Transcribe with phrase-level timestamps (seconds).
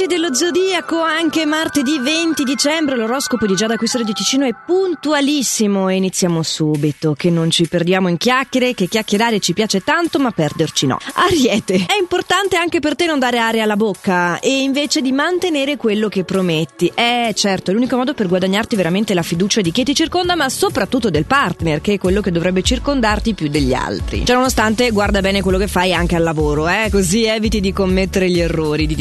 [0.00, 5.88] amici dello Zodiaco, anche martedì 20 dicembre l'oroscopo di Giada Quistore di Ticino è puntualissimo
[5.88, 10.30] e iniziamo subito, che non ci perdiamo in chiacchiere, che chiacchierare ci piace tanto ma
[10.30, 10.98] perderci no.
[11.14, 15.76] Ariete, è importante anche per te non dare aria alla bocca e invece di mantenere
[15.76, 16.90] quello che prometti.
[16.94, 20.48] Eh certo, è l'unico modo per guadagnarti veramente la fiducia di chi ti circonda ma
[20.48, 24.24] soprattutto del partner, che è quello che dovrebbe circondarti più degli altri.
[24.24, 28.30] Cioè nonostante guarda bene quello che fai anche al lavoro, eh, così eviti di commettere
[28.30, 28.94] gli errori di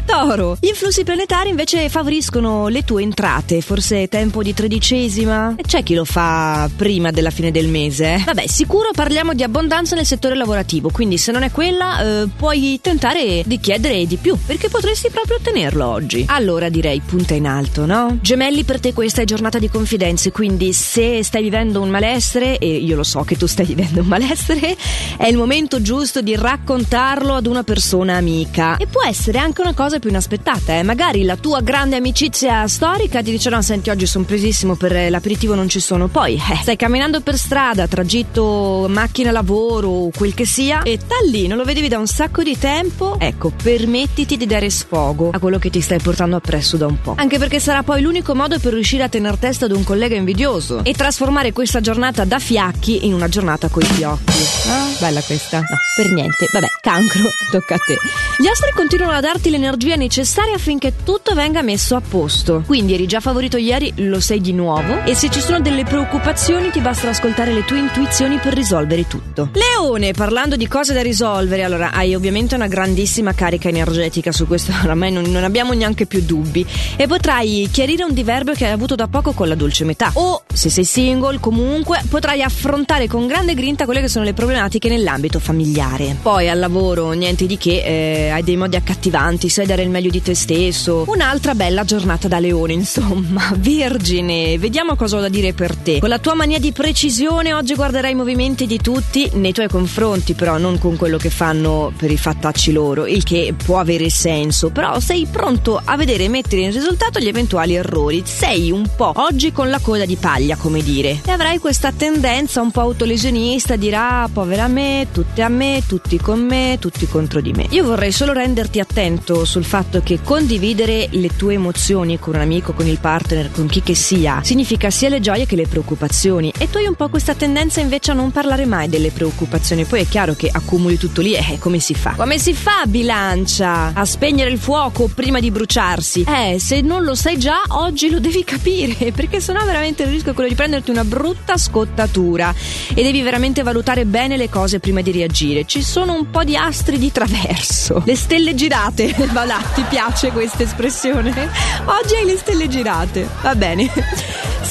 [0.00, 0.08] distrazioni.
[0.10, 5.54] Toro, gli influssi planetari invece favoriscono le tue entrate, forse tempo di tredicesima?
[5.56, 8.14] E c'è chi lo fa prima della fine del mese.
[8.14, 8.22] eh?
[8.24, 12.78] Vabbè, sicuro parliamo di abbondanza nel settore lavorativo, quindi se non è quella eh, puoi
[12.82, 16.24] tentare di chiedere di più, perché potresti proprio ottenerlo oggi.
[16.28, 18.18] Allora direi punta in alto, no?
[18.20, 22.66] Gemelli, per te questa è giornata di confidenze, quindi se stai vivendo un malessere, e
[22.76, 24.76] io lo so che tu stai vivendo un malessere,
[25.16, 28.76] è il momento giusto di raccontarlo ad una persona amica.
[28.76, 30.82] E può essere anche una cosa più inaspettata, eh?
[30.82, 35.54] Magari la tua grande amicizia storica ti dice: No, senti, oggi sono presissimo per l'aperitivo,
[35.54, 36.08] non ci sono.
[36.08, 41.46] Poi eh, stai camminando per strada, tragitto macchina lavoro, quel che sia, e tal lì
[41.46, 43.16] non lo vedevi da un sacco di tempo.
[43.18, 47.14] Ecco, permettiti di dare sfogo a quello che ti stai portando appresso da un po'.
[47.16, 50.84] Anche perché sarà poi l'unico modo per riuscire a tener testa ad un collega invidioso
[50.84, 54.68] e trasformare questa giornata da fiacchi in una giornata coi fiocchi.
[54.68, 55.58] Ah, bella questa.
[55.58, 56.46] No, per niente.
[56.52, 57.96] Vabbè, cancro, tocca a te.
[58.38, 62.62] Gli astri continuano a darti l'energia necessaria affinché tutto venga messo a posto.
[62.66, 65.04] Quindi eri già favorito ieri, lo sei di nuovo.
[65.04, 69.50] E se ci sono delle preoccupazioni, ti basta ascoltare le tue intuizioni per risolvere tutto.
[69.52, 74.72] Leone, parlando di cose da risolvere, allora hai ovviamente una grandissima carica energetica su questo,
[74.82, 76.66] oramai non, non abbiamo neanche più dubbi.
[76.96, 80.10] E potrai chiarire un diverbio che hai avuto da poco con la dolce metà.
[80.14, 84.88] O, se sei single, comunque potrai affrontare con grande grinta quelle che sono le problematiche
[84.88, 86.16] nell'ambito familiare.
[86.20, 90.22] Poi al lavoro, niente di che, eh, hai dei modi accattivanti, dare il meglio di
[90.22, 91.04] te stesso.
[91.06, 93.52] Un'altra bella giornata da leone, insomma.
[93.58, 95.98] Vergine, vediamo cosa ho da dire per te.
[95.98, 100.34] Con la tua mania di precisione oggi guarderai i movimenti di tutti nei tuoi confronti,
[100.34, 104.70] però non con quello che fanno per i fattacci loro, il che può avere senso,
[104.70, 108.22] però sei pronto a vedere e mettere in risultato gli eventuali errori.
[108.24, 111.20] Sei un po' oggi con la coda di paglia, come dire.
[111.24, 116.40] E avrai questa tendenza un po' autolesionista ah, povera me, tutte a me, tutti con
[116.40, 117.66] me, tutti contro di me.
[117.70, 122.72] Io vorrei solo renderti attento sul fatto che condividere le tue emozioni con un amico,
[122.72, 126.52] con il partner, con chi che sia, significa sia le gioie che le preoccupazioni.
[126.56, 129.84] E tu hai un po' questa tendenza invece a non parlare mai delle preoccupazioni.
[129.86, 132.12] Poi è chiaro che accumuli tutto lì e come si fa?
[132.12, 136.26] Come si fa, bilancia, a spegnere il fuoco prima di bruciarsi?
[136.28, 140.30] Eh, se non lo sai già, oggi lo devi capire, perché sennò veramente il rischio
[140.30, 142.54] è quello di prenderti una brutta scottatura
[142.94, 145.64] e devi veramente valutare bene le cose prima di reagire.
[145.64, 148.04] Ci sono un po' di astri di traverso.
[148.06, 149.12] Le stelle girate.
[149.32, 151.50] Va là, ti piace questa espressione?
[151.84, 153.28] Oggi hai le stelle girate.
[153.42, 153.90] Va bene.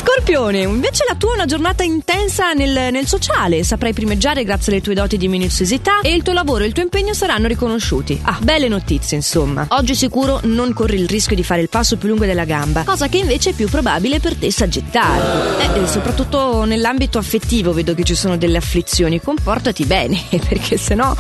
[0.10, 4.82] Scorpione, invece la tua è una giornata intensa nel, nel sociale, saprai primeggiare grazie alle
[4.82, 8.20] tue doti di minuziosità e il tuo lavoro e il tuo impegno saranno riconosciuti.
[8.24, 9.68] Ah, belle notizie insomma.
[9.70, 13.08] Oggi sicuro non corri il rischio di fare il passo più lungo della gamba, cosa
[13.08, 15.60] che invece è più probabile per te Sagittario.
[15.60, 21.16] Eh, e soprattutto nell'ambito affettivo vedo che ci sono delle afflizioni, comportati bene, perché sennò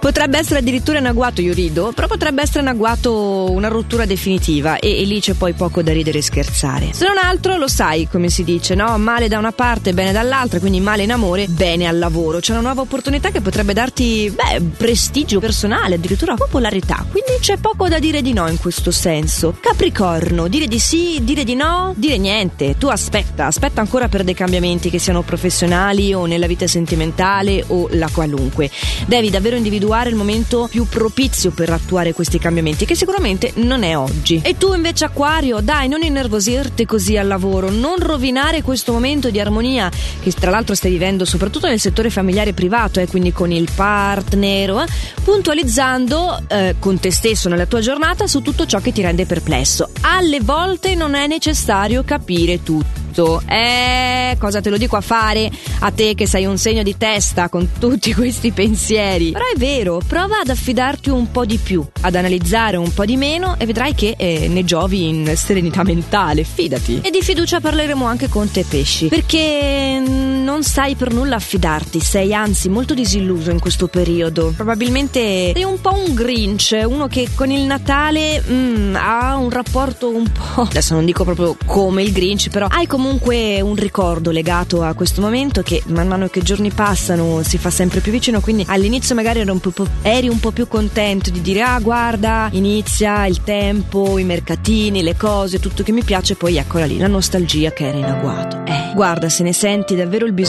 [0.00, 4.78] potrebbe essere addirittura in agguato, io rido, però potrebbe essere in agguato una rottura definitiva
[4.78, 6.90] e, e lì c'è poi poco da ridere e scherzare.
[6.92, 8.96] Se non altro lo sai, come si dice, no?
[8.98, 12.40] Male da una parte, bene dall'altra, quindi male in amore, bene al lavoro.
[12.40, 17.04] C'è una nuova opportunità che potrebbe darti, beh, prestigio personale, addirittura popolarità.
[17.10, 19.56] Quindi c'è poco da dire di no in questo senso.
[19.60, 22.76] Capricorno, dire di sì, dire di no, dire niente.
[22.78, 27.88] Tu aspetta, aspetta ancora per dei cambiamenti che siano professionali o nella vita sentimentale o
[27.92, 28.70] la qualunque.
[29.06, 33.96] Devi davvero individuare il momento più propizio per attuare questi cambiamenti, che sicuramente non è
[33.96, 34.40] oggi.
[34.42, 39.40] E tu invece, Acquario, dai, non innervosirti così al lavoro, non rovinare questo momento di
[39.40, 43.68] armonia che tra l'altro stai vivendo soprattutto nel settore familiare privato, eh, quindi con il
[43.74, 44.86] partner, eh,
[45.22, 49.90] puntualizzando eh, con te stesso nella tua giornata su tutto ciò che ti rende perplesso.
[50.02, 53.03] Alle volte non è necessario capire tutto.
[53.14, 55.50] Eh, cosa te lo dico a fare
[55.80, 59.30] a te che sei un segno di testa con tutti questi pensieri?
[59.30, 63.16] Però è vero, prova ad affidarti un po' di più, ad analizzare un po' di
[63.16, 67.00] meno e vedrai che eh, ne giovi in serenità mentale, fidati.
[67.02, 71.98] E di fiducia parleremo anche con te pesci, perché mm, non sai per nulla affidarti,
[71.98, 74.52] sei anzi molto disilluso in questo periodo.
[74.54, 80.14] Probabilmente sei un po' un Grinch, uno che con il Natale mm, ha un rapporto
[80.14, 80.62] un po'.
[80.62, 85.20] Adesso non dico proprio come il Grinch, però hai comunque un ricordo legato a questo
[85.20, 88.40] momento che man mano che i giorni passano si fa sempre più vicino.
[88.40, 89.72] Quindi all'inizio magari eri un po',
[90.02, 95.16] eri un po più contento di dire: Ah, guarda, inizia il tempo, i mercatini, le
[95.16, 96.36] cose, tutto che mi piace.
[96.36, 98.62] Poi eccola lì, la nostalgia che era in agguato.
[98.66, 100.42] Eh, guarda, se ne senti davvero il bisogno,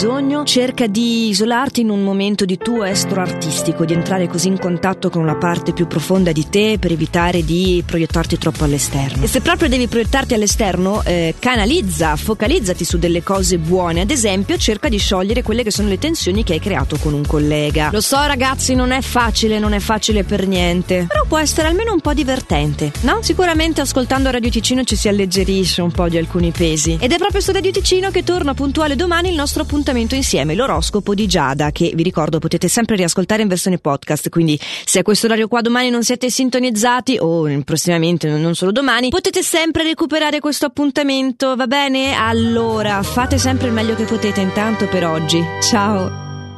[0.43, 5.09] cerca di isolarti in un momento di tuo estro artistico, di entrare così in contatto
[5.09, 9.23] con una parte più profonda di te per evitare di proiettarti troppo all'esterno.
[9.23, 14.01] E se proprio devi proiettarti all'esterno, eh, canalizza, focalizzati su delle cose buone.
[14.01, 17.25] Ad esempio, cerca di sciogliere quelle che sono le tensioni che hai creato con un
[17.25, 17.89] collega.
[17.91, 21.05] Lo so, ragazzi, non è facile, non è facile per niente.
[21.07, 23.19] Però può essere almeno un po' divertente, no?
[23.21, 26.97] Sicuramente ascoltando Radio Ticino ci si alleggerisce un po' di alcuni pesi.
[26.99, 31.13] Ed è proprio su Radio Ticino che torna puntuale domani il nostro appuntamento insieme, l'oroscopo
[31.13, 34.29] di Giada, che vi ricordo potete sempre riascoltare in versione podcast.
[34.29, 39.09] Quindi, se a questo orario qua domani non siete sintonizzati, o prossimamente, non solo domani,
[39.09, 42.15] potete sempre recuperare questo appuntamento, va bene?
[42.15, 45.39] Allora, fate sempre il meglio che potete intanto per oggi.
[45.61, 46.24] Ciao!